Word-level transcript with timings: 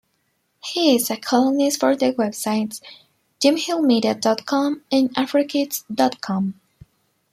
He 0.63 0.95
is 0.95 1.11
a 1.11 1.15
columnist 1.15 1.79
for 1.79 1.95
the 1.95 2.11
websites 2.13 2.81
JimHillMedia 3.39 4.19
dot 4.19 4.47
com 4.47 4.81
and 4.91 5.13
AfroKids 5.13 5.83
dot 5.93 6.21
com. 6.21 6.59